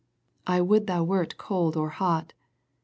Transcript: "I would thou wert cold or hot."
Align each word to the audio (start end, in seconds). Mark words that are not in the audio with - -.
"I 0.57 0.61
would 0.61 0.87
thou 0.87 1.03
wert 1.03 1.37
cold 1.37 1.77
or 1.77 1.89
hot." 1.89 2.33